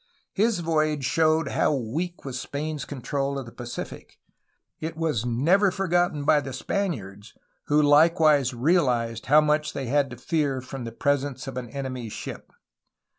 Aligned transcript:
His 0.33 0.61
voyage 0.61 1.05
showed 1.05 1.49
how 1.49 1.75
weak 1.75 2.25
was 2.25 2.39
Spain's 2.39 2.85
control 2.85 3.37
of 3.37 3.45
the 3.45 3.51
Pacific, 3.51 4.17
and 4.81 4.89
it 4.89 4.97
was 4.97 5.27
never 5.27 5.69
forgotten 5.69 6.23
by 6.25 6.41
the 6.41 6.53
Spaniards, 6.53 7.35
who 7.67 7.83
Ukewise 7.83 8.51
realized 8.51 9.27
how 9.27 9.41
much 9.41 9.73
they 9.73 9.85
had 9.85 10.09
to 10.09 10.17
fear 10.17 10.59
from 10.59 10.85
the 10.85 10.91
presence 10.91 11.45
of 11.45 11.55
an 11.55 11.69
enemy's 11.69 12.13
ship. 12.13 12.51